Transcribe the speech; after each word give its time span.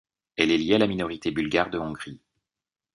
Elle 0.35 0.49
est 0.49 0.57
liée 0.57 0.73
à 0.73 0.77
la 0.79 0.87
minorité 0.87 1.29
bulgare 1.29 1.69
de 1.69 1.77
Hongrie. 1.77 2.19